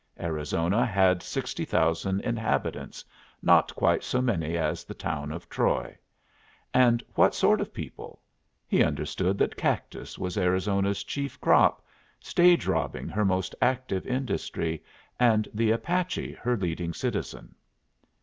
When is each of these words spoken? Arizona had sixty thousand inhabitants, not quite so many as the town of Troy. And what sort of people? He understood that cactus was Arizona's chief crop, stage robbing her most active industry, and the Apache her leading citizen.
Arizona 0.19 0.83
had 0.83 1.21
sixty 1.21 1.63
thousand 1.63 2.21
inhabitants, 2.21 3.05
not 3.43 3.75
quite 3.75 4.03
so 4.03 4.19
many 4.19 4.57
as 4.57 4.83
the 4.83 4.95
town 4.95 5.31
of 5.31 5.47
Troy. 5.47 5.95
And 6.73 7.03
what 7.13 7.35
sort 7.35 7.61
of 7.61 7.71
people? 7.71 8.19
He 8.67 8.81
understood 8.81 9.37
that 9.37 9.55
cactus 9.55 10.17
was 10.17 10.39
Arizona's 10.39 11.03
chief 11.03 11.39
crop, 11.39 11.85
stage 12.19 12.65
robbing 12.65 13.09
her 13.09 13.23
most 13.23 13.53
active 13.61 14.07
industry, 14.07 14.83
and 15.19 15.47
the 15.53 15.69
Apache 15.69 16.31
her 16.31 16.57
leading 16.57 16.95
citizen. 16.95 17.53